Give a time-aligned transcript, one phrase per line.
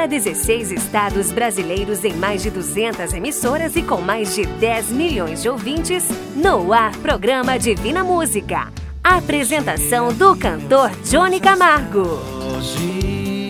[0.00, 5.42] para 16 estados brasileiros em mais de 200 emissoras e com mais de 10 milhões
[5.42, 8.72] de ouvintes, no ar programa Divina Música.
[9.04, 12.18] Apresentação do cantor Johnny Camargo.
[12.56, 13.48] Hoje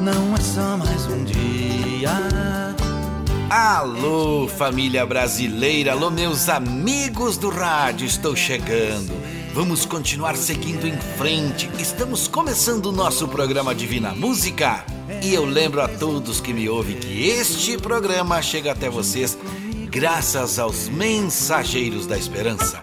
[0.00, 2.12] não é só mais um dia.
[3.50, 9.12] Alô, família brasileira, alô, meus amigos do rádio, estou chegando.
[9.52, 11.68] Vamos continuar seguindo em frente.
[11.80, 14.84] Estamos começando o nosso programa Divina Música.
[15.22, 19.38] E eu lembro a todos que me ouvem que este programa chega até vocês
[19.88, 22.82] graças aos mensageiros da esperança.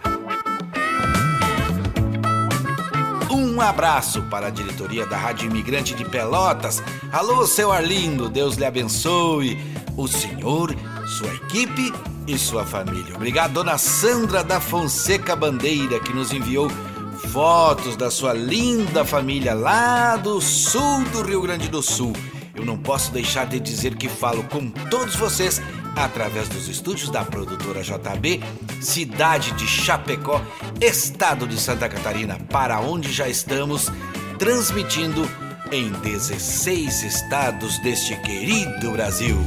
[3.30, 6.82] Um abraço para a diretoria da Rádio Imigrante de Pelotas.
[7.12, 9.60] Alô, seu Arlindo, Deus lhe abençoe.
[9.98, 10.74] O senhor,
[11.18, 11.92] sua equipe
[12.26, 13.16] e sua família.
[13.16, 16.72] Obrigado, dona Sandra da Fonseca Bandeira, que nos enviou
[17.34, 22.14] fotos da sua linda família lá do sul do Rio Grande do Sul.
[22.60, 25.62] Eu não posso deixar de dizer que falo com todos vocês
[25.96, 28.42] através dos estúdios da produtora JB,
[28.82, 30.42] cidade de Chapecó,
[30.82, 33.90] estado de Santa Catarina, para onde já estamos
[34.38, 35.22] transmitindo
[35.72, 39.38] em 16 estados deste querido Brasil.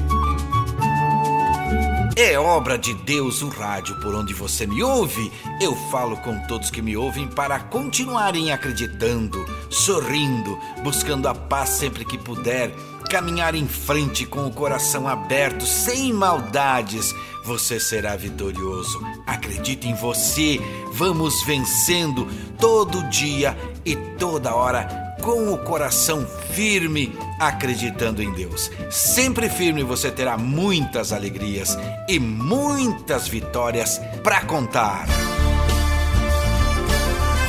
[2.17, 5.33] É obra de Deus o rádio por onde você me ouve.
[5.61, 12.05] Eu falo com todos que me ouvem para continuarem acreditando, sorrindo, buscando a paz sempre
[12.05, 12.75] que puder,
[13.13, 17.15] caminhar em frente com o coração aberto, sem maldades.
[17.45, 18.99] Você será vitorioso.
[19.27, 20.59] Acredite em você.
[20.95, 22.27] Vamos vencendo
[22.59, 28.71] todo dia e toda hora com o coração firme, acreditando em Deus.
[28.91, 31.77] Sempre firme você terá muitas alegrias
[32.09, 35.07] e muitas vitórias para contar.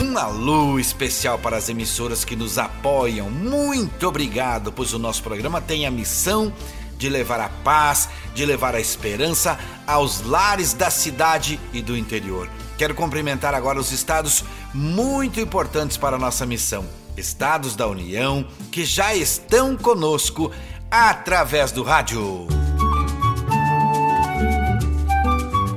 [0.04, 3.30] Um alô especial para as emissoras que nos apoiam.
[3.30, 6.52] Muito obrigado, pois o nosso programa tem a missão
[6.98, 12.50] de levar a paz, de levar a esperança aos lares da cidade e do interior.
[12.78, 14.44] Quero cumprimentar agora os estados
[14.74, 20.52] muito importantes para a nossa missão estados da União que já estão conosco
[20.92, 22.46] através do rádio.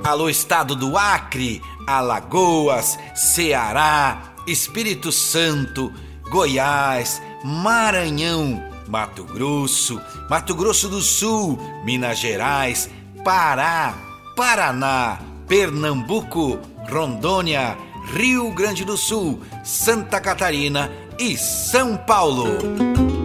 [0.02, 5.92] Alô, estado do Acre, Alagoas, Ceará, Espírito Santo,
[6.28, 12.90] Goiás, Maranhão, Mato Grosso, Mato Grosso do Sul, Minas Gerais,
[13.24, 13.94] Pará,
[14.34, 16.58] Paraná, Pernambuco,
[16.90, 17.76] Rondônia,
[18.14, 23.15] Rio Grande do Sul, Santa Catarina e São Paulo.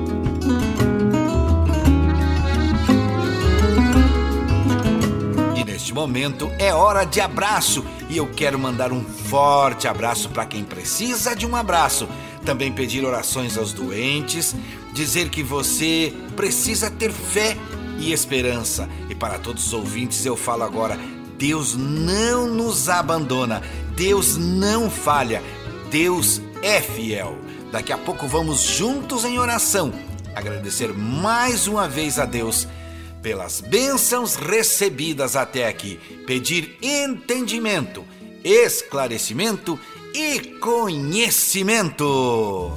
[5.92, 10.64] Neste momento é hora de abraço e eu quero mandar um forte abraço para quem
[10.64, 12.08] precisa de um abraço.
[12.46, 14.56] Também pedir orações aos doentes,
[14.94, 17.58] dizer que você precisa ter fé
[18.00, 18.90] e esperança.
[19.10, 20.98] E para todos os ouvintes eu falo agora:
[21.38, 23.62] Deus não nos abandona,
[23.96, 25.44] Deus não falha,
[25.92, 27.38] Deus é fiel.
[27.72, 29.94] Daqui a pouco vamos juntos em oração
[30.36, 32.68] agradecer mais uma vez a Deus
[33.22, 38.04] pelas bênçãos recebidas até aqui, pedir entendimento,
[38.44, 39.80] esclarecimento
[40.14, 42.72] e conhecimento.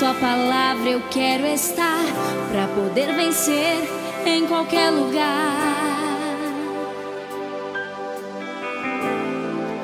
[0.00, 2.02] Tua palavra eu quero estar
[2.50, 3.86] para poder vencer
[4.24, 6.38] em qualquer lugar.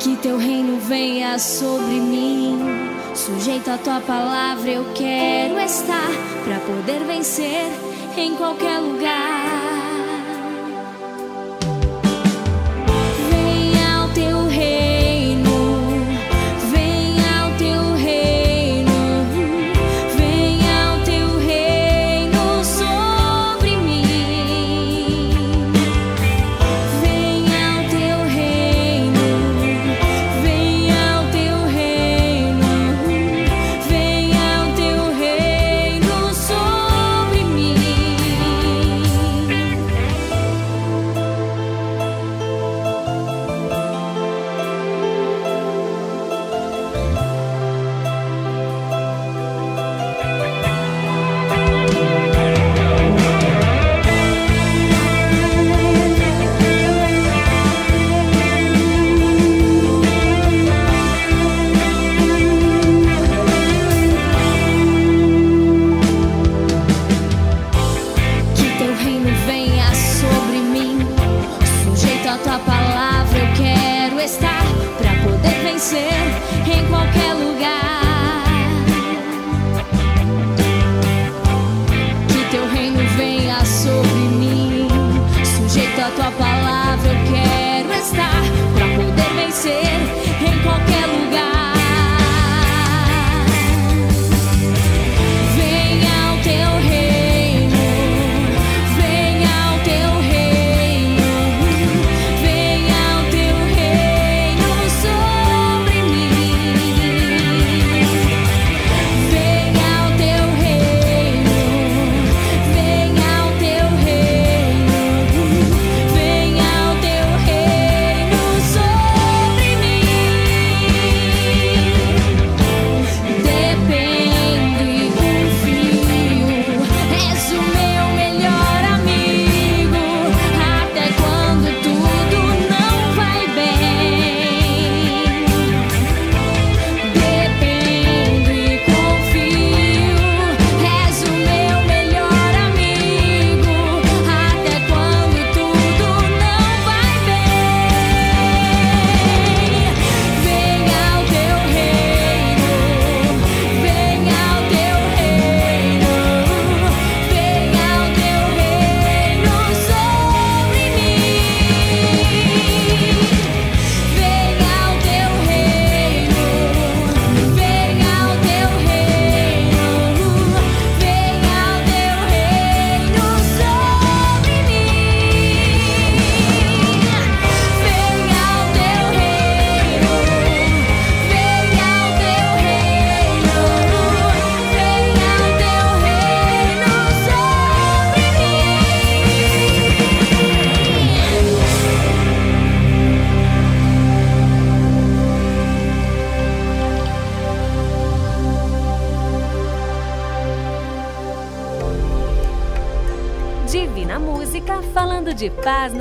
[0.00, 2.58] Que teu reino venha sobre mim.
[3.14, 6.08] Sujeito à tua palavra, eu quero estar
[6.46, 7.66] para poder vencer
[8.16, 9.65] em qualquer lugar.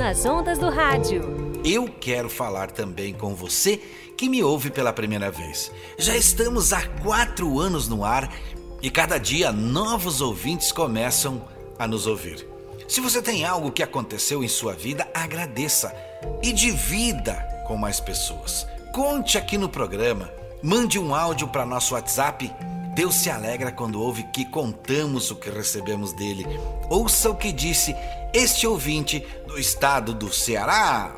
[0.06, 1.20] Nas ondas do rádio.
[1.64, 3.76] Eu quero falar também com você
[4.16, 5.72] que me ouve pela primeira vez.
[5.98, 8.32] Já estamos há quatro anos no ar
[8.80, 11.42] e cada dia novos ouvintes começam
[11.76, 12.46] a nos ouvir.
[12.86, 15.92] Se você tem algo que aconteceu em sua vida, agradeça
[16.40, 17.34] e divida
[17.66, 18.64] com mais pessoas.
[18.92, 20.30] Conte aqui no programa,
[20.62, 22.48] mande um áudio para nosso WhatsApp
[22.96, 26.46] Deus se alegra quando ouve que contamos o que recebemos dele.
[26.88, 27.94] Ouça o que disse
[28.32, 29.22] este ouvinte
[29.56, 31.16] do estado do Ceará.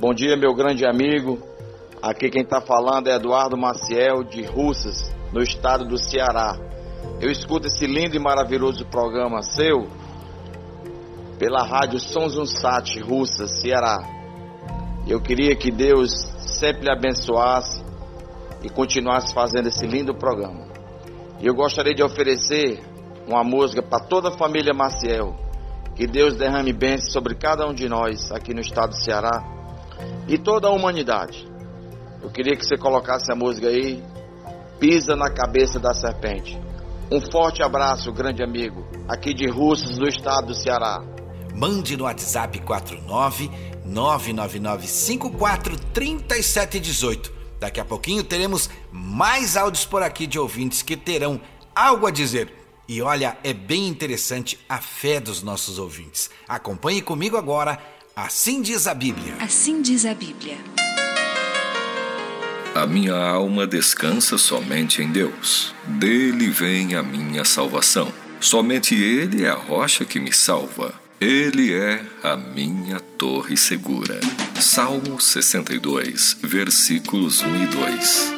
[0.00, 1.38] Bom dia, meu grande amigo.
[2.02, 6.58] Aqui quem está falando é Eduardo Maciel, de Russas, no estado do Ceará.
[7.20, 9.86] Eu escuto esse lindo e maravilhoso programa seu
[11.38, 13.98] pela rádio Sons Unsat, Russas, Ceará.
[15.06, 17.80] Eu queria que Deus sempre lhe abençoasse
[18.64, 20.66] e continuasse fazendo esse lindo programa.
[21.38, 22.82] E eu gostaria de oferecer
[23.28, 25.47] uma música para toda a família Maciel.
[25.98, 29.42] Que Deus derrame bênçãos sobre cada um de nós aqui no estado do Ceará
[30.28, 31.44] e toda a humanidade.
[32.22, 34.00] Eu queria que você colocasse a música aí,
[34.78, 36.56] Pisa na Cabeça da Serpente.
[37.10, 41.02] Um forte abraço, grande amigo, aqui de Russos, do estado do Ceará.
[41.52, 43.50] Mande no WhatsApp 49
[43.84, 51.40] 999 54 3718 Daqui a pouquinho teremos mais áudios por aqui de ouvintes que terão
[51.74, 52.57] algo a dizer.
[52.88, 56.30] E olha, é bem interessante a fé dos nossos ouvintes.
[56.48, 57.78] Acompanhe comigo agora.
[58.16, 59.34] Assim diz a Bíblia.
[59.40, 60.56] Assim diz a Bíblia.
[62.74, 65.74] A minha alma descansa somente em Deus.
[65.84, 68.10] Dele vem a minha salvação.
[68.40, 70.94] Somente Ele é a rocha que me salva.
[71.20, 74.18] Ele é a minha torre segura.
[74.58, 78.37] Salmo 62, versículos 1 e 2.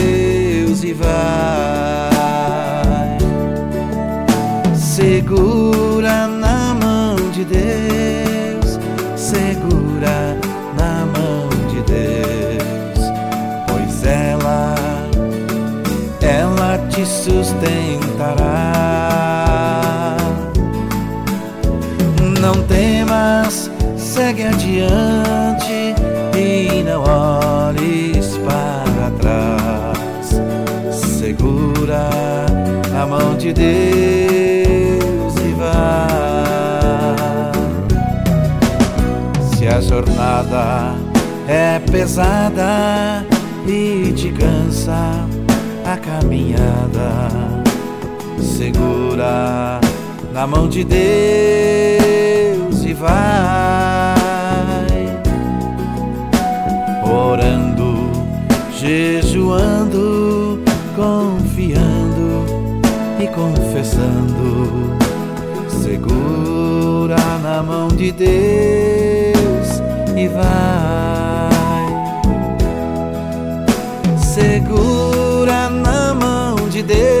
[0.83, 1.09] e vai.
[4.75, 8.79] Segura na mão de Deus,
[9.15, 10.37] segura
[10.77, 13.11] na mão de Deus,
[13.67, 14.75] pois ela,
[16.21, 18.71] ela te sustentará.
[22.39, 25.20] Não temas, segue adiante
[33.51, 35.71] de Deus e vai.
[39.55, 40.95] Se a jornada
[41.47, 43.25] é pesada
[43.67, 45.27] e te cansa
[45.85, 47.29] a caminhada,
[48.39, 49.79] segura
[50.33, 51.03] na mão de Deus
[52.85, 53.11] e vai.
[57.03, 58.11] Orando,
[58.71, 60.30] jejuando
[63.33, 64.97] confessando,
[65.81, 69.81] segura na mão de Deus
[70.15, 70.51] e vai.
[74.17, 77.20] Segura na mão de Deus,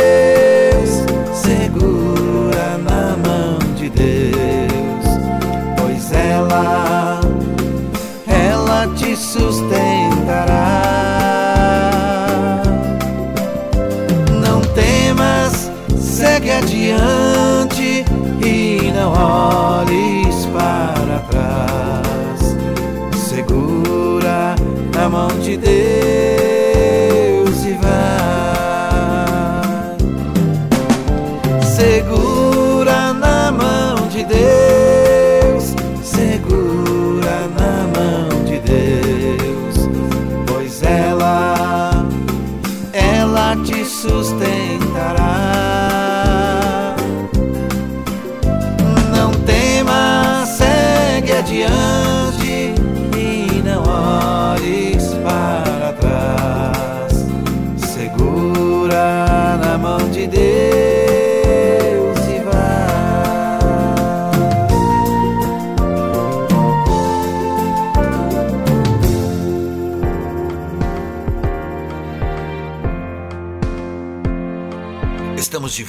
[8.87, 10.81] te sustentará.
[14.39, 18.05] Não temas, segue adiante
[18.43, 22.55] e não olhes para trás.
[23.29, 24.55] Segura
[24.95, 26.20] na mão de Deus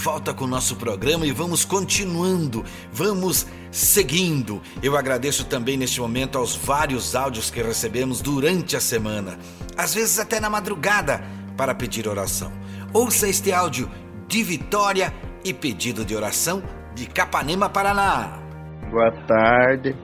[0.02, 4.60] volta com o nosso programa e vamos continuando, vamos seguindo.
[4.82, 9.38] Eu agradeço também neste momento aos vários áudios que recebemos durante a semana,
[9.76, 11.22] às vezes até na madrugada,
[11.56, 12.50] para pedir oração.
[12.92, 13.88] Ouça este áudio
[14.26, 16.62] de vitória e pedido de oração
[16.96, 18.38] de Capanema, Paraná.
[18.90, 19.94] Boa tarde,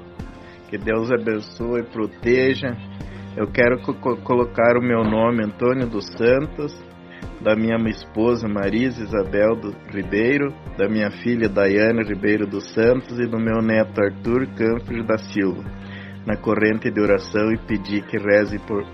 [0.71, 2.77] que Deus abençoe e proteja.
[3.37, 6.73] Eu quero co- co- colocar o meu nome, Antônio dos Santos,
[7.41, 13.27] da minha esposa Marisa Isabel do Ribeiro, da minha filha Daiane Ribeiro dos Santos e
[13.27, 15.65] do meu neto Arthur Campos da Silva,
[16.27, 18.85] na corrente de oração e pedir que reze por,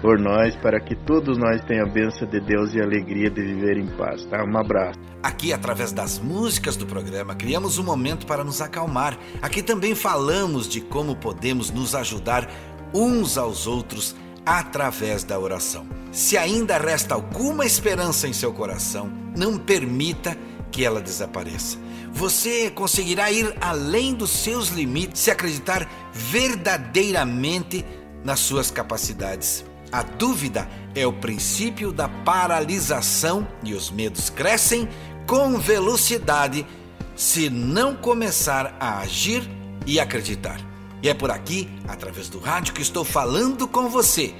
[0.00, 3.40] por nós, para que todos nós tenham a bênção de Deus e a alegria de
[3.40, 4.24] viver em paz.
[4.26, 4.44] Tá?
[4.44, 4.98] Um abraço.
[5.22, 9.16] Aqui, através das músicas do programa, criamos um momento para nos acalmar.
[9.40, 12.50] Aqui também falamos de como podemos nos ajudar
[12.92, 15.86] uns aos outros através da oração.
[16.12, 20.36] Se ainda resta alguma esperança em seu coração, não permita
[20.70, 21.78] que ela desapareça.
[22.12, 27.84] Você conseguirá ir além dos seus limites se acreditar verdadeiramente
[28.24, 29.64] nas suas capacidades.
[29.90, 34.88] A dúvida é o princípio da paralisação e os medos crescem
[35.26, 36.66] com velocidade
[37.16, 39.48] se não começar a agir
[39.86, 40.73] e acreditar.
[41.04, 44.34] E é por aqui, através do rádio, que estou falando com você.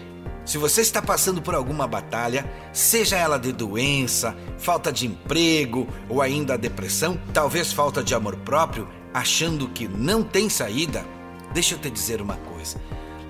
[0.47, 6.23] Se você está passando por alguma batalha, seja ela de doença, falta de emprego ou
[6.23, 11.05] ainda depressão, talvez falta de amor próprio, achando que não tem saída,
[11.53, 12.81] deixa eu te dizer uma coisa.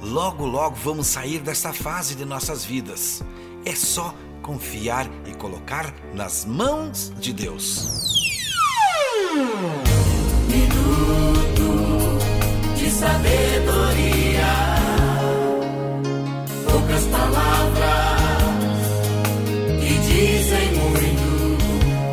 [0.01, 3.21] Logo, logo vamos sair dessa fase de nossas vidas.
[3.65, 7.85] É só confiar e colocar nas mãos de Deus.
[10.49, 10.84] de
[12.95, 14.55] sabedoria.
[16.71, 18.85] Poucas palavras
[19.81, 21.59] que dizem muito.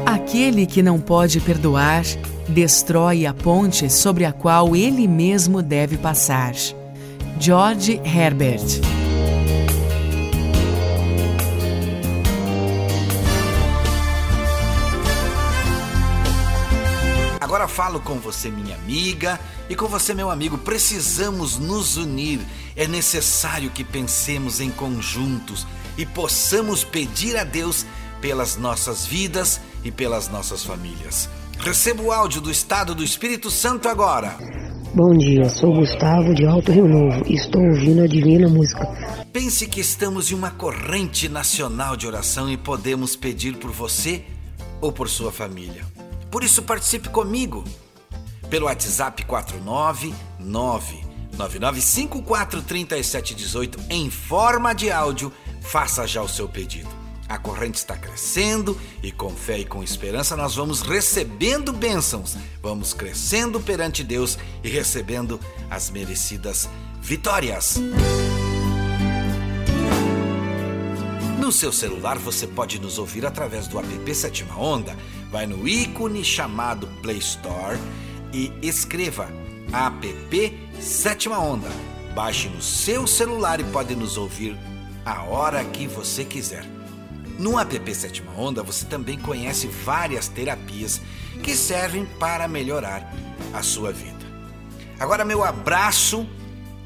[0.05, 2.03] Aquele que não pode perdoar,
[2.47, 6.53] destrói a ponte sobre a qual ele mesmo deve passar.
[7.39, 8.81] George Herbert
[17.71, 20.57] falo com você, minha amiga, e com você, meu amigo.
[20.57, 22.39] Precisamos nos unir.
[22.75, 25.65] É necessário que pensemos em conjuntos
[25.97, 27.85] e possamos pedir a Deus
[28.19, 31.29] pelas nossas vidas e pelas nossas famílias.
[31.59, 34.37] Receba o áudio do Estado do Espírito Santo agora.
[34.93, 38.85] Bom dia, sou Gustavo de Alto Rio Novo e estou ouvindo a Divina Música.
[39.31, 44.23] Pense que estamos em uma corrente nacional de oração e podemos pedir por você
[44.81, 45.90] ou por sua família.
[46.31, 47.63] Por isso, participe comigo
[48.49, 49.23] pelo WhatsApp
[51.37, 55.31] 499-99543718 em forma de áudio.
[55.61, 56.89] Faça já o seu pedido.
[57.27, 62.93] A corrente está crescendo e com fé e com esperança nós vamos recebendo bênçãos, vamos
[62.93, 65.39] crescendo perante Deus e recebendo
[65.69, 66.67] as merecidas
[67.01, 67.77] vitórias.
[71.39, 74.95] No seu celular você pode nos ouvir através do app Sétima Onda.
[75.31, 77.79] Vai no ícone chamado Play Store
[78.33, 79.29] e escreva
[79.71, 81.69] app Sétima Onda.
[82.13, 84.57] Baixe no seu celular e pode nos ouvir
[85.05, 86.65] a hora que você quiser.
[87.39, 91.01] No app Sétima Onda você também conhece várias terapias
[91.41, 93.09] que servem para melhorar
[93.53, 94.19] a sua vida.
[94.99, 96.27] Agora meu abraço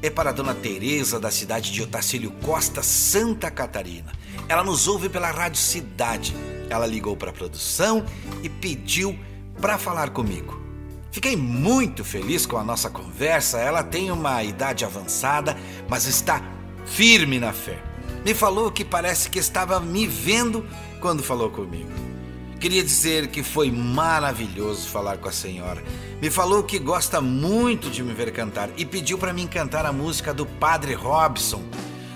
[0.00, 4.12] é para a dona Teresa da cidade de Otacílio Costa, Santa Catarina.
[4.48, 6.32] Ela nos ouve pela Rádio Cidade.
[6.68, 8.04] Ela ligou para a produção
[8.42, 9.18] e pediu
[9.60, 10.60] para falar comigo.
[11.10, 13.58] Fiquei muito feliz com a nossa conversa.
[13.58, 15.56] Ela tem uma idade avançada,
[15.88, 16.42] mas está
[16.84, 17.82] firme na fé.
[18.24, 20.66] Me falou que parece que estava me vendo
[21.00, 21.90] quando falou comigo.
[22.60, 25.82] Queria dizer que foi maravilhoso falar com a senhora.
[26.20, 29.92] Me falou que gosta muito de me ver cantar e pediu para mim cantar a
[29.92, 31.62] música do Padre Robson.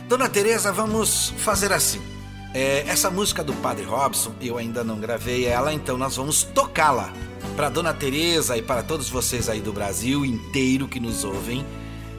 [0.08, 2.09] Dona Teresa, vamos fazer assim.
[2.52, 7.12] É, essa música do Padre Robson, eu ainda não gravei ela, então nós vamos tocá-la
[7.54, 11.64] para Dona Teresa e para todos vocês aí do Brasil inteiro que nos ouvem.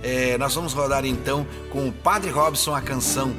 [0.02, 3.34] É, nós vamos rodar então com o Padre Robson a canção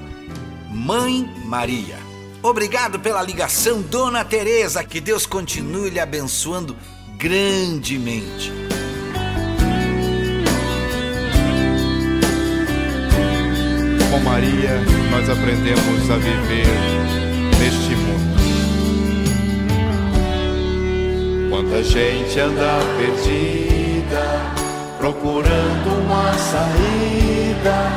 [0.71, 1.99] Mãe Maria.
[2.43, 4.83] Obrigado pela ligação, Dona Teresa.
[4.83, 6.77] Que Deus continue lhe abençoando
[7.17, 8.62] grandemente.
[14.13, 14.79] Com Maria,
[15.11, 16.67] nós aprendemos a viver
[17.59, 18.37] neste mundo.
[21.49, 24.23] Quanta gente anda perdida,
[24.99, 27.89] procurando uma saída,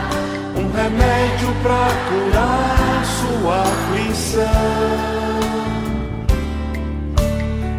[0.56, 4.40] um remédio para curar sua aflição.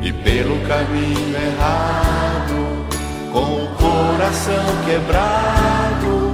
[0.02, 2.84] E pelo caminho errado,
[3.32, 6.25] com o coração quebrado,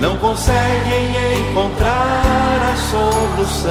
[0.00, 3.70] não conseguem encontrar a solução.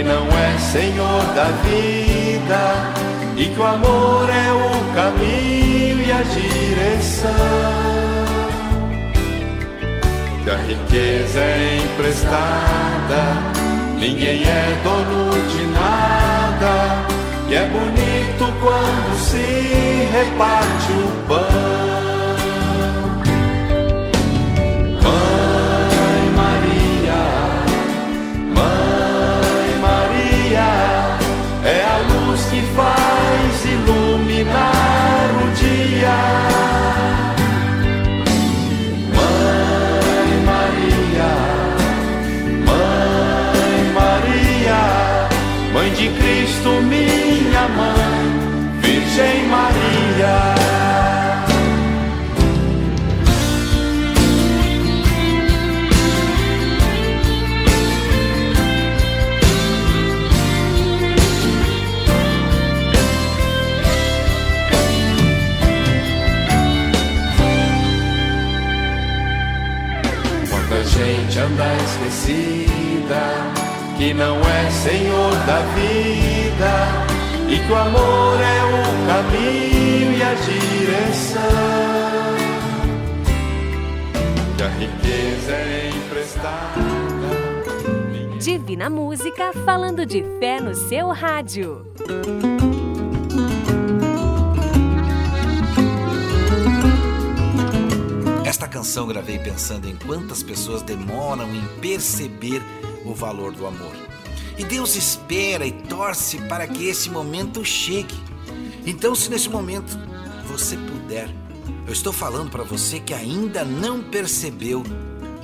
[0.00, 2.90] Que não é Senhor da vida,
[3.36, 7.30] e que o amor é o caminho e a direção.
[10.42, 13.22] Que a riqueza é emprestada,
[13.98, 17.04] ninguém é dono de nada,
[17.50, 21.89] e é bonito quando se reparte o pão.
[34.40, 36.18] Iluminar o dia.
[39.14, 41.32] Mãe Maria,
[42.66, 45.28] Mãe Maria,
[45.72, 50.59] Mãe de Cristo, minha mãe, Virgem Maria.
[77.70, 81.40] E que o amor é o caminho e a direção.
[84.56, 86.80] Que a riqueza é emprestada.
[88.38, 91.86] Divina Música falando de fé no seu rádio.
[98.44, 102.60] Esta canção gravei pensando em quantas pessoas demoram em perceber
[103.04, 104.19] o valor do amor.
[104.60, 108.14] E Deus espera e torce para que esse momento chegue.
[108.84, 109.98] Então, se nesse momento
[110.44, 111.34] você puder,
[111.86, 114.82] eu estou falando para você que ainda não percebeu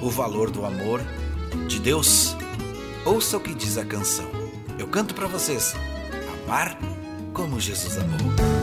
[0.02, 1.00] o valor do amor
[1.66, 2.36] de Deus,
[3.06, 4.28] ouça o que diz a canção.
[4.78, 5.74] Eu canto para vocês:
[6.44, 6.78] amar
[7.32, 8.55] como Jesus amou.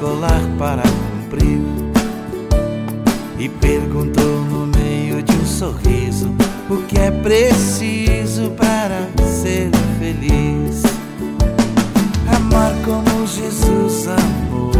[0.00, 1.60] Colar para cumprir.
[3.38, 6.34] E perguntou no meio de um sorriso
[6.70, 10.82] o que é preciso para ser feliz.
[12.34, 14.72] Amar como Jesus amou,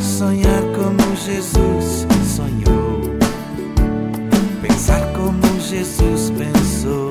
[0.00, 3.00] sonhar como Jesus sonhou,
[4.60, 7.08] pensar como Jesus pensou,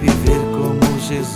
[0.00, 1.35] viver como Jesus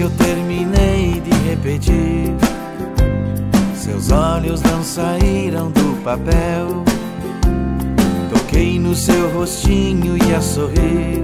[0.00, 2.34] Que eu terminei de repetir,
[3.74, 6.82] seus olhos não saíram do papel.
[8.32, 11.22] Toquei no seu rostinho e a sorrir.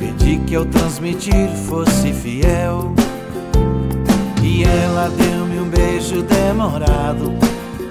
[0.00, 2.92] Pedi que ao transmitir fosse fiel.
[4.42, 7.34] E ela deu-me um beijo demorado.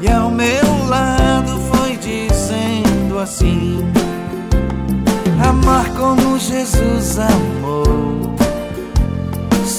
[0.02, 3.80] E ao meu lado foi dizendo assim:
[5.48, 7.61] Amar como Jesus amou,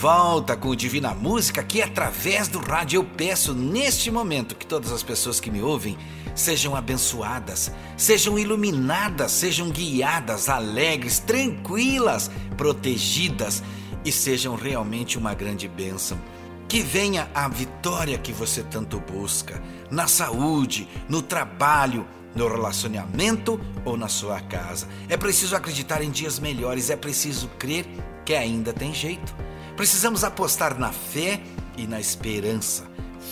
[0.00, 3.00] Volta com o Divina Música aqui através do rádio.
[3.00, 5.98] Eu peço neste momento que todas as pessoas que me ouvem
[6.34, 13.62] sejam abençoadas, sejam iluminadas, sejam guiadas, alegres, tranquilas, protegidas
[14.02, 16.18] e sejam realmente uma grande bênção.
[16.66, 23.98] Que venha a vitória que você tanto busca na saúde, no trabalho, no relacionamento ou
[23.98, 24.88] na sua casa.
[25.10, 27.84] É preciso acreditar em dias melhores, é preciso crer
[28.24, 29.49] que ainda tem jeito.
[29.80, 31.40] Precisamos apostar na fé
[31.74, 32.84] e na esperança.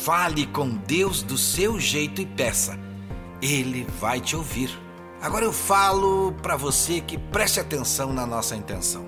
[0.02, 2.78] Fale com Deus do seu jeito e peça.
[3.42, 4.70] Ele vai te ouvir.
[5.20, 9.04] Agora eu falo para você que preste atenção na nossa intenção.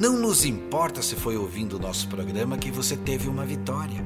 [0.00, 4.04] Não nos importa se foi ouvindo o nosso programa que você teve uma vitória.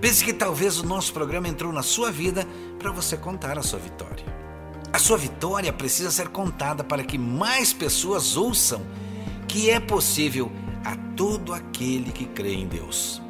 [0.00, 2.44] Pense que talvez o nosso programa entrou na sua vida
[2.80, 4.26] para você contar a sua vitória.
[4.92, 8.84] A sua vitória precisa ser contada para que mais pessoas ouçam
[9.46, 10.50] que é possível
[10.88, 13.20] a todo aquele que crê em Deus.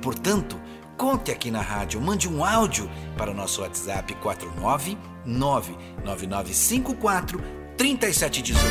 [0.00, 0.58] Portanto,
[0.96, 4.96] conte aqui na rádio, mande um áudio para o nosso WhatsApp 49
[5.26, 7.38] 99954
[7.76, 8.64] 3718.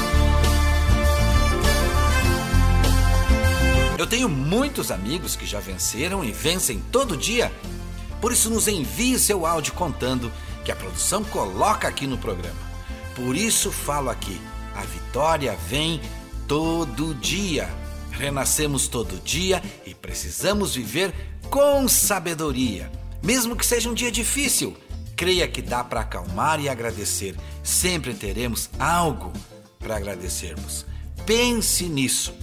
[3.99, 7.51] Eu tenho muitos amigos que já venceram e vencem todo dia.
[8.19, 10.31] Por isso, nos envie seu áudio contando
[10.65, 12.71] que a produção coloca aqui no programa.
[13.15, 14.41] Por isso, falo aqui:
[14.75, 16.01] a vitória vem
[16.47, 17.69] todo dia.
[18.11, 21.13] Renascemos todo dia e precisamos viver
[21.49, 22.91] com sabedoria.
[23.23, 24.75] Mesmo que seja um dia difícil,
[25.15, 27.35] creia que dá para acalmar e agradecer.
[27.63, 29.31] Sempre teremos algo
[29.79, 30.85] para agradecermos.
[31.25, 32.33] Pense nisso.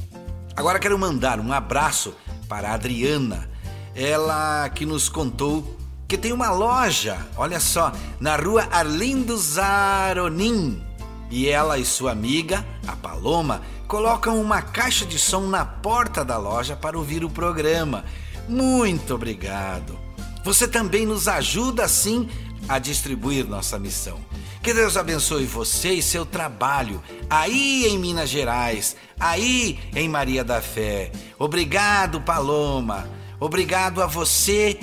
[0.55, 2.15] Agora quero mandar um abraço
[2.49, 3.49] para a Adriana,
[3.95, 5.77] ela que nos contou
[6.09, 10.83] que tem uma loja, olha só, na rua Arlindo Zaronin.
[11.31, 16.37] E ela e sua amiga, a Paloma, colocam uma caixa de som na porta da
[16.37, 18.05] loja para ouvir o programa.
[18.46, 19.98] Muito obrigado.
[20.44, 22.29] Você também nos ajuda assim
[22.68, 24.20] a distribuir nossa missão.
[24.62, 30.61] Que Deus abençoe você e seu trabalho aí em Minas Gerais, aí em Maria da
[30.61, 31.11] Fé.
[31.38, 33.09] Obrigado, Paloma.
[33.40, 34.79] Obrigado a você.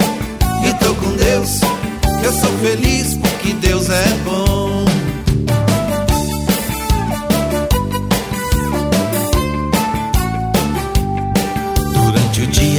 [0.63, 1.61] e tô com Deus.
[2.23, 4.44] Eu sou feliz porque Deus é bom.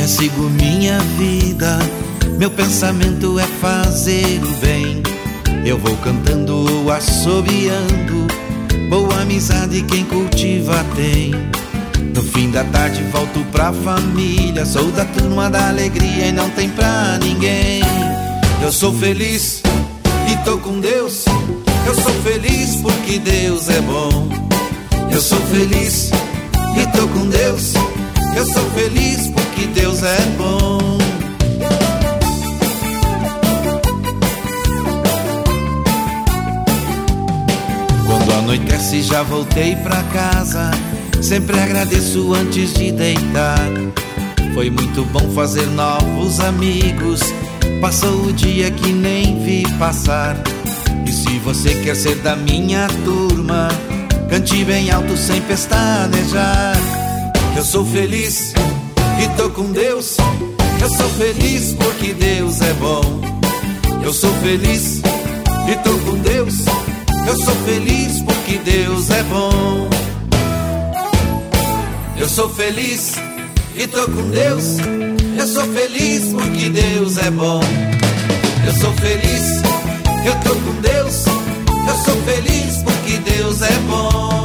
[0.07, 1.79] Sigo minha vida.
[2.38, 5.03] Meu pensamento é fazer o bem.
[5.64, 8.29] Eu vou cantando assobiando.
[8.88, 11.33] Boa amizade quem cultiva tem.
[12.14, 14.64] No fim da tarde volto pra família.
[14.64, 17.83] Sou da turma da alegria e não tem pra ninguém.
[18.62, 19.61] Eu sou feliz
[20.33, 21.25] e tô com Deus.
[21.85, 24.29] Eu sou feliz porque Deus é bom.
[25.11, 26.11] Eu sou feliz
[26.81, 27.75] e tô com Deus.
[28.37, 30.99] Eu sou feliz porque Deus é bom.
[38.05, 40.71] Quando anoitece já voltei pra casa.
[41.23, 43.70] Sempre agradeço antes de deitar.
[44.53, 47.20] Foi muito bom fazer novos amigos.
[47.81, 50.37] Passou o dia que nem vi passar.
[51.07, 53.68] E se você quer ser da minha turma,
[54.28, 56.76] cante bem alto sem pestanejar.
[57.57, 58.53] Eu sou feliz
[59.23, 60.17] e tô com Deus.
[60.81, 63.21] Eu sou feliz porque Deus é bom.
[64.03, 65.01] Eu sou feliz
[65.69, 66.55] e tô com Deus.
[67.27, 69.89] Eu sou feliz porque Deus é bom.
[72.19, 73.14] Eu sou feliz
[73.75, 74.79] e tô com Deus.
[75.39, 77.61] Eu sou feliz porque Deus é bom.
[78.67, 79.62] Eu sou feliz,
[80.25, 81.25] eu tô com Deus.
[81.89, 84.36] Eu sou feliz porque Deus é bom.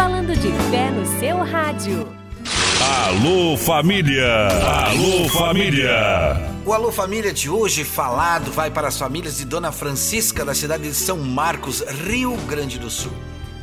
[0.00, 2.08] Falando de fé no seu rádio.
[3.04, 4.48] Alô família!
[4.86, 6.40] Alô família!
[6.64, 10.84] O Alô Família de hoje falado vai para as famílias de Dona Francisca da cidade
[10.84, 13.12] de São Marcos, Rio Grande do Sul.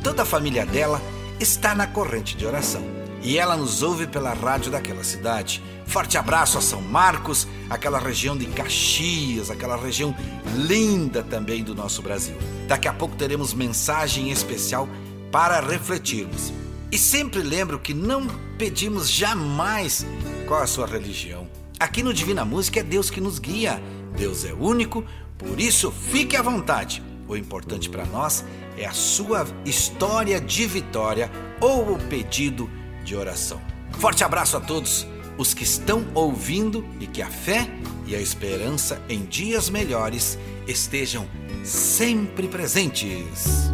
[0.00, 1.02] Toda a família dela
[1.40, 2.84] está na corrente de oração
[3.20, 5.60] e ela nos ouve pela rádio daquela cidade.
[5.86, 10.14] Forte abraço a São Marcos, aquela região de Caxias, aquela região
[10.54, 12.36] linda também do nosso Brasil.
[12.68, 14.88] Daqui a pouco teremos mensagem especial
[15.30, 16.52] para refletirmos.
[16.90, 18.26] E sempre lembro que não
[18.56, 20.06] pedimos jamais
[20.46, 21.46] qual a sua religião.
[21.78, 23.80] Aqui no Divina Música é Deus que nos guia.
[24.16, 25.04] Deus é único,
[25.36, 27.02] por isso fique à vontade.
[27.28, 28.44] O importante para nós
[28.76, 32.70] é a sua história de vitória ou o pedido
[33.04, 33.60] de oração.
[33.98, 35.06] Forte abraço a todos
[35.36, 37.68] os que estão ouvindo e que a fé
[38.06, 41.28] e a esperança em dias melhores estejam
[41.62, 43.70] sempre presentes.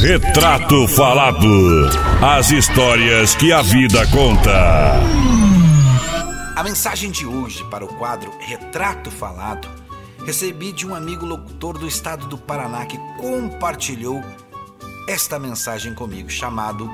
[0.00, 1.88] Retrato Falado.
[2.22, 4.92] As histórias que a vida conta.
[6.54, 9.66] A mensagem de hoje para o quadro Retrato Falado
[10.24, 14.22] recebi de um amigo locutor do estado do Paraná que compartilhou
[15.08, 16.88] esta mensagem comigo, chamado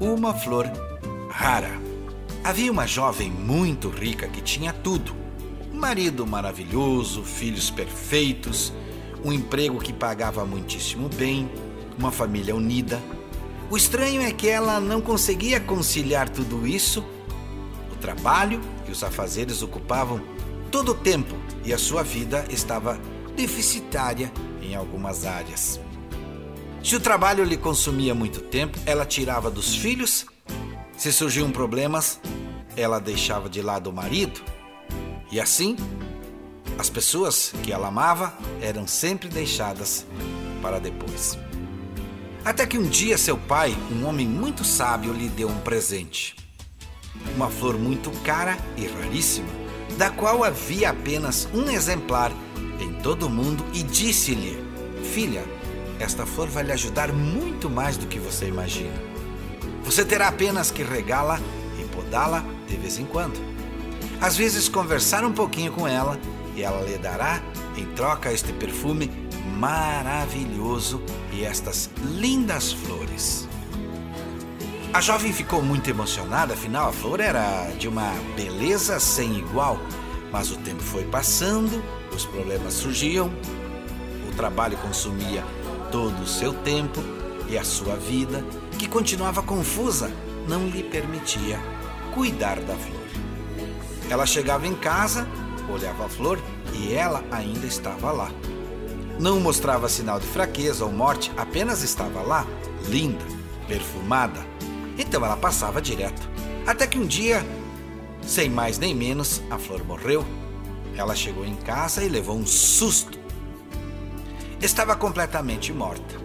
[0.00, 0.66] Uma Flor
[1.30, 1.80] Rara.
[2.42, 5.14] Havia uma jovem muito rica que tinha tudo:
[5.72, 8.72] um marido maravilhoso, filhos perfeitos,
[9.24, 11.48] um emprego que pagava muitíssimo bem,
[11.98, 13.02] uma família unida.
[13.70, 17.04] O estranho é que ela não conseguia conciliar tudo isso.
[17.92, 20.20] O trabalho e os afazeres ocupavam
[20.70, 21.34] todo o tempo
[21.64, 22.98] e a sua vida estava
[23.36, 24.32] deficitária
[24.62, 25.80] em algumas áreas.
[26.82, 30.24] Se o trabalho lhe consumia muito tempo, ela tirava dos filhos.
[30.96, 32.20] Se surgiam problemas,
[32.76, 34.40] ela deixava de lado o marido.
[35.30, 35.76] E assim,
[36.78, 38.32] as pessoas que ela amava
[38.62, 40.06] eram sempre deixadas
[40.62, 41.36] para depois.
[42.48, 46.34] Até que um dia seu pai, um homem muito sábio, lhe deu um presente.
[47.36, 49.50] Uma flor muito cara e raríssima,
[49.98, 52.32] da qual havia apenas um exemplar
[52.80, 54.58] em todo o mundo, e disse-lhe:
[55.12, 55.44] Filha,
[56.00, 58.96] esta flor vai lhe ajudar muito mais do que você imagina.
[59.84, 61.38] Você terá apenas que regá-la
[61.78, 63.38] e podá-la de vez em quando.
[64.22, 66.18] Às vezes, conversar um pouquinho com ela
[66.56, 67.42] e ela lhe dará,
[67.76, 73.48] em troca, este perfume maravilhoso e estas lindas flores.
[74.92, 79.78] A jovem ficou muito emocionada, afinal a flor era de uma beleza sem igual.
[80.32, 81.82] Mas o tempo foi passando,
[82.14, 83.30] os problemas surgiam,
[84.28, 85.44] o trabalho consumia
[85.90, 87.00] todo o seu tempo
[87.48, 88.44] e a sua vida,
[88.78, 90.10] que continuava confusa,
[90.46, 91.58] não lhe permitia
[92.14, 92.98] cuidar da flor.
[94.10, 95.26] Ela chegava em casa,
[95.70, 96.38] olhava a flor
[96.74, 98.30] e ela ainda estava lá.
[99.18, 102.46] Não mostrava sinal de fraqueza ou morte, apenas estava lá,
[102.86, 103.24] linda,
[103.66, 104.46] perfumada.
[104.96, 106.28] Então ela passava direto.
[106.64, 107.44] Até que um dia,
[108.22, 110.24] sem mais nem menos, a flor morreu.
[110.96, 113.18] Ela chegou em casa e levou um susto.
[114.60, 116.16] Estava completamente morta.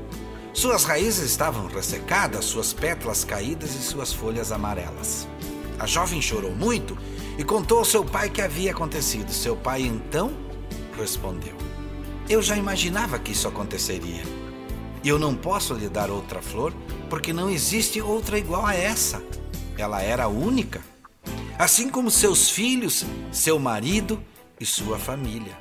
[0.54, 5.28] Suas raízes estavam ressecadas, suas pétalas caídas e suas folhas amarelas.
[5.80, 6.96] A jovem chorou muito
[7.40, 9.32] e contou ao seu pai o que havia acontecido.
[9.32, 10.32] Seu pai então
[10.96, 11.56] respondeu:
[12.30, 14.24] eu já imaginava que isso aconteceria.
[15.04, 16.74] Eu não posso lhe dar outra flor
[17.10, 19.22] porque não existe outra igual a essa.
[19.78, 20.82] Ela era única.
[21.60, 24.22] Assim como seus filhos, seu marido
[24.60, 25.58] e sua família.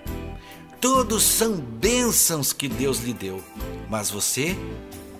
[0.80, 3.42] Todos são bênçãos que Deus lhe deu,
[3.88, 4.56] mas você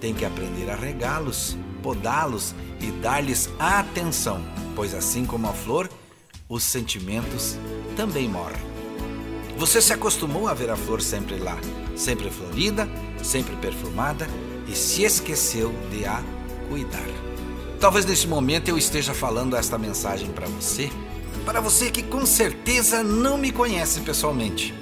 [0.00, 4.42] tem que aprender a regá-los, podá-los e dar-lhes atenção,
[4.74, 5.88] pois assim como a flor,
[6.48, 7.56] os sentimentos
[7.96, 8.71] também morrem.
[9.62, 11.56] Você se acostumou a ver a flor sempre lá,
[11.94, 12.90] sempre florida,
[13.22, 14.26] sempre perfumada
[14.66, 16.20] e se esqueceu de a
[16.68, 17.06] cuidar.
[17.78, 20.90] Talvez neste momento eu esteja falando esta mensagem para você,
[21.44, 24.74] para você que com certeza não me conhece pessoalmente.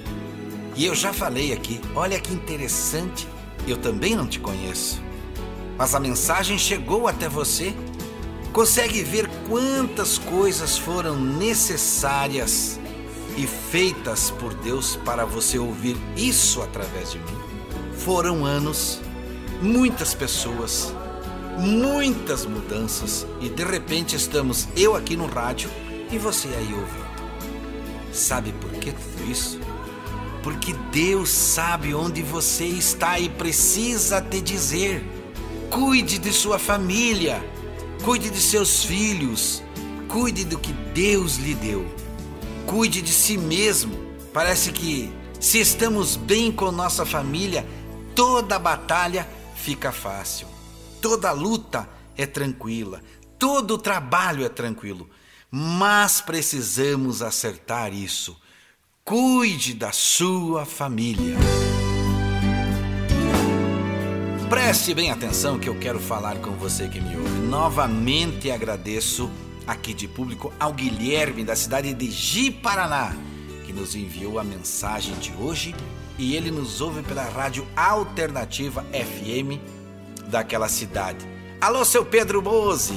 [0.75, 3.27] E eu já falei aqui, olha que interessante,
[3.67, 4.99] eu também não te conheço.
[5.77, 7.71] Mas a mensagem chegou até você.
[8.51, 12.80] Consegue ver quantas coisas foram necessárias
[13.37, 17.37] e feitas por Deus para você ouvir isso através de mim.
[17.97, 19.01] Foram anos,
[19.61, 20.93] muitas pessoas,
[21.57, 25.69] muitas mudanças e de repente estamos eu aqui no rádio
[26.11, 27.11] e você aí ouvindo.
[28.11, 29.59] Sabe por que tudo isso?
[30.43, 35.05] Porque Deus sabe onde você está e precisa te dizer.
[35.69, 37.41] Cuide de sua família,
[38.03, 39.63] cuide de seus filhos,
[40.09, 41.85] cuide do que Deus lhe deu
[42.71, 43.93] cuide de si mesmo.
[44.33, 45.11] Parece que
[45.41, 47.67] se estamos bem com nossa família,
[48.15, 50.47] toda batalha fica fácil.
[51.01, 53.01] toda luta é tranquila,
[53.37, 55.09] todo trabalho é tranquilo,
[55.49, 58.39] mas precisamos acertar isso.
[59.03, 61.35] Cuide da sua família.
[64.47, 67.39] Preste bem atenção que eu quero falar com você que me ouve.
[67.47, 69.29] Novamente agradeço
[69.71, 73.15] aqui de público ao Guilherme da cidade de Ji, Paraná,
[73.65, 75.73] que nos enviou a mensagem de hoje
[76.17, 79.59] e ele nos ouve pela rádio alternativa FM
[80.27, 81.25] daquela cidade.
[81.61, 82.93] Alô, seu Pedro Bose,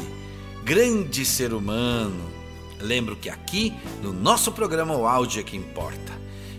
[0.64, 2.28] grande ser humano.
[2.80, 3.72] Lembro que aqui
[4.02, 6.12] no nosso programa o áudio é que importa.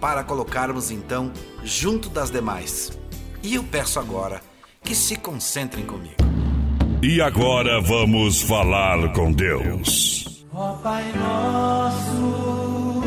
[0.00, 1.30] para colocarmos então
[1.64, 2.96] junto das demais.
[3.42, 4.40] E eu peço agora
[4.86, 6.14] que se concentrem comigo.
[7.02, 10.46] E agora vamos falar com Deus.
[10.54, 13.02] Ó Pai nosso,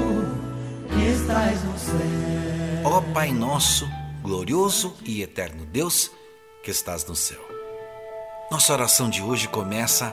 [0.89, 1.97] que estás no céu.
[2.83, 3.87] Ó Pai nosso,
[4.21, 6.11] glorioso e eterno Deus,
[6.61, 7.39] que estás no céu.
[8.51, 10.11] Nossa oração de hoje começa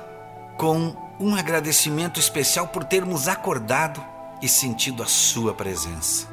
[0.56, 4.02] com um agradecimento especial por termos acordado
[4.40, 6.28] e sentido a Sua presença.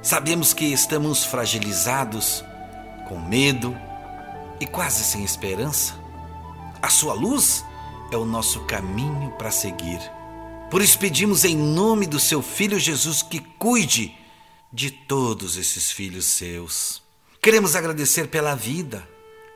[0.00, 2.42] Sabemos que estamos fragilizados,
[3.06, 3.76] com medo,
[4.60, 5.94] e quase sem esperança,
[6.80, 7.64] a sua luz
[8.12, 10.00] é o nosso caminho para seguir.
[10.70, 14.16] Por isso pedimos em nome do seu filho Jesus que cuide
[14.72, 17.02] de todos esses filhos seus.
[17.40, 19.08] Queremos agradecer pela vida,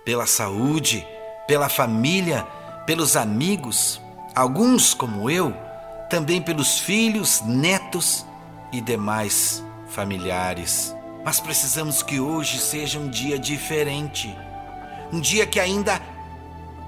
[0.05, 1.07] pela saúde,
[1.47, 2.45] pela família,
[2.87, 4.01] pelos amigos,
[4.35, 5.53] alguns como eu,
[6.09, 8.25] também pelos filhos, netos
[8.73, 10.95] e demais familiares.
[11.25, 14.35] Mas precisamos que hoje seja um dia diferente
[15.13, 16.01] um dia que ainda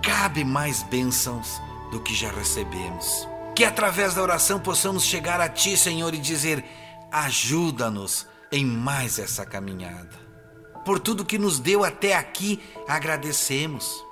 [0.02, 1.60] cabe mais bênçãos
[1.90, 3.28] do que já recebemos.
[3.54, 6.64] Que através da oração possamos chegar a Ti, Senhor, e dizer:
[7.10, 10.18] ajuda-nos em mais essa caminhada.
[10.84, 14.04] Por tudo que nos deu até aqui, agradecemos.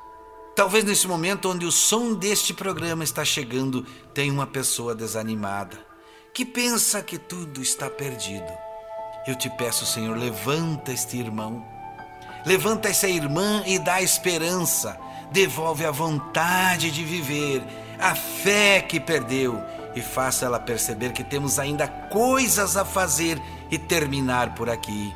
[0.55, 5.79] Talvez nesse momento onde o som deste programa está chegando, tem uma pessoa desanimada,
[6.35, 8.53] que pensa que tudo está perdido.
[9.27, 11.78] Eu te peço, Senhor, levanta este irmão
[12.45, 14.99] Levanta essa irmã e dá esperança.
[15.30, 17.62] Devolve a vontade de viver,
[17.99, 19.62] a fé que perdeu
[19.95, 25.14] e faça ela perceber que temos ainda coisas a fazer e terminar por aqui.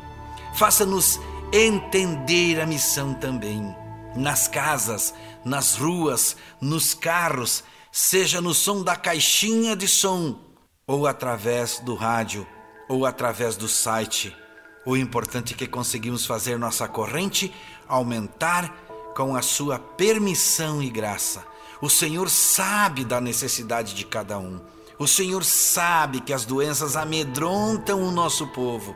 [0.57, 1.19] Faça-nos
[1.53, 3.75] entender a missão também.
[4.15, 5.15] Nas casas,
[5.45, 10.39] nas ruas, nos carros, seja no som da caixinha de som,
[10.87, 12.47] ou através do rádio,
[12.89, 14.37] ou através do site
[14.85, 17.53] o importante é que conseguimos fazer nossa corrente
[17.89, 18.75] aumentar
[19.15, 21.45] com a sua permissão e graça.
[21.81, 24.61] O Senhor sabe da necessidade de cada um.
[24.99, 28.95] O Senhor sabe que as doenças amedrontam o nosso povo.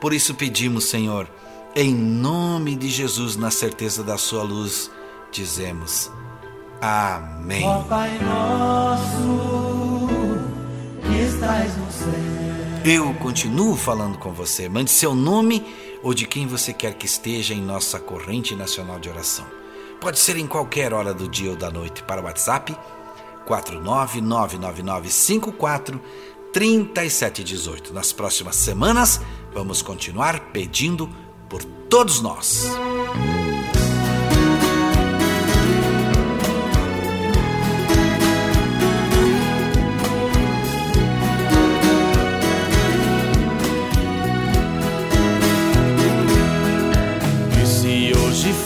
[0.00, 1.28] Por isso pedimos, Senhor,
[1.74, 4.90] em nome de Jesus, na certeza da sua luz,
[5.32, 6.10] dizemos:
[6.80, 7.66] Amém.
[7.66, 10.08] Ó Pai nosso,
[11.02, 12.27] que estás no céu
[12.84, 14.68] eu continuo falando com você.
[14.68, 15.64] Mande seu nome
[16.02, 19.46] ou de quem você quer que esteja em nossa corrente nacional de oração.
[20.00, 22.76] Pode ser em qualquer hora do dia ou da noite para o WhatsApp
[23.46, 26.00] 4999954
[26.52, 27.92] 3718.
[27.92, 29.20] Nas próximas semanas,
[29.52, 31.10] vamos continuar pedindo
[31.48, 32.66] por todos nós.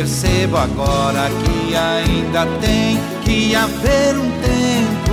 [0.00, 5.12] Percebo agora que ainda tem que haver um tempo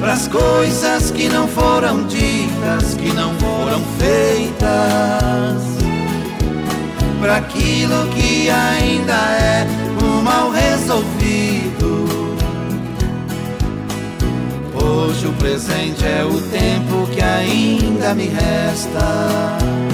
[0.00, 5.62] para as coisas que não foram ditas, que não foram feitas
[7.20, 9.68] para aquilo que ainda é
[10.02, 12.04] um mal resolvido.
[14.74, 19.93] Hoje o presente é o tempo que ainda me resta.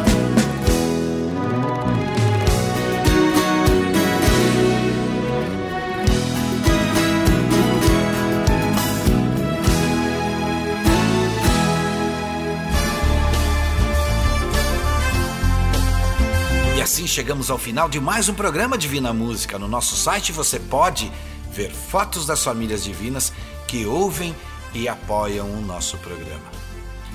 [17.11, 19.59] Chegamos ao final de mais um programa Divina Música.
[19.59, 21.11] No nosso site você pode
[21.51, 23.33] ver fotos das famílias divinas
[23.67, 24.33] que ouvem
[24.73, 26.49] e apoiam o nosso programa.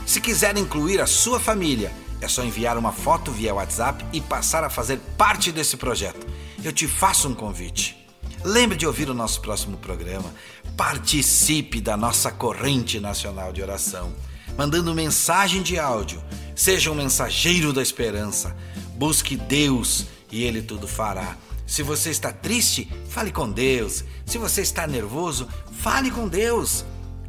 [0.05, 1.91] Se quiser incluir a sua família,
[2.21, 6.27] é só enviar uma foto via WhatsApp e passar a fazer parte desse projeto.
[6.63, 7.97] Eu te faço um convite.
[8.45, 10.31] Lembre de ouvir o nosso próximo programa.
[10.77, 14.13] Participe da nossa corrente nacional de oração,
[14.59, 16.23] mandando mensagem de áudio.
[16.55, 18.55] Seja um mensageiro da esperança
[18.97, 21.37] Busque Deus e Ele tudo fará.
[21.67, 24.05] Se você está triste, fale com Deus.
[24.25, 26.85] Se você está nervoso, fale com Deus.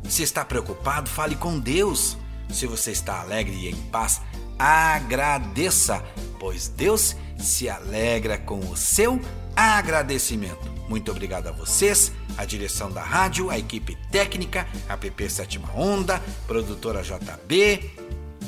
[0.07, 2.17] Se está preocupado, fale com Deus.
[2.49, 4.21] Se você está alegre e em paz,
[4.57, 6.03] agradeça,
[6.39, 9.19] pois Deus se alegra com o seu
[9.55, 10.77] agradecimento.
[10.87, 16.21] Muito obrigado a vocês, a direção da rádio, a equipe técnica, a PP Sétima Onda,
[16.47, 17.91] produtora JB,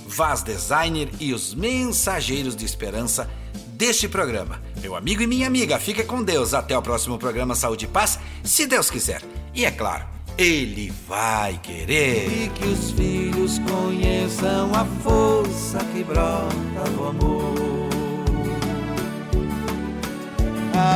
[0.10, 3.30] Vaz Designer e os mensageiros de esperança
[3.74, 4.60] deste programa.
[4.82, 6.53] Meu amigo e minha amiga, fica com Deus.
[6.53, 9.22] Até o próximo programa Saúde e Paz, se Deus quiser.
[9.53, 10.05] E é claro,
[10.38, 12.28] Ele vai querer.
[12.28, 17.89] E que os filhos conheçam a força que brota do amor.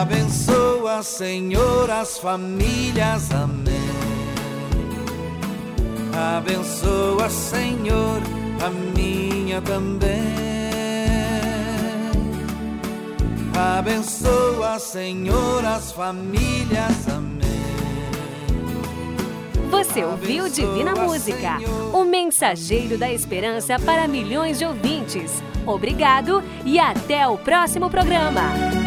[0.02, 3.32] Abençoa, Senhor, as famílias.
[3.32, 3.74] Amém.
[6.14, 10.10] Abençoa, Senhor a minha também.
[13.78, 17.08] Abençoa, Senhor, as famílias.
[17.10, 17.44] Amém.
[19.70, 21.58] Você ouviu Divina Música,
[21.92, 25.44] o mensageiro da esperança para milhões de ouvintes.
[25.66, 28.83] Obrigado e até o próximo programa.